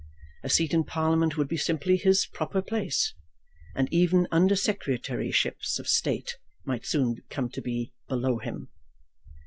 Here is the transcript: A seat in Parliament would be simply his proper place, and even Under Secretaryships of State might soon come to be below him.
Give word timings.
A 0.41 0.49
seat 0.49 0.73
in 0.73 0.83
Parliament 0.83 1.37
would 1.37 1.47
be 1.47 1.57
simply 1.57 1.95
his 1.95 2.25
proper 2.25 2.63
place, 2.63 3.13
and 3.75 3.87
even 3.93 4.27
Under 4.31 4.55
Secretaryships 4.55 5.77
of 5.77 5.87
State 5.87 6.37
might 6.65 6.87
soon 6.87 7.17
come 7.29 7.49
to 7.49 7.61
be 7.61 7.93
below 8.07 8.39
him. 8.39 8.69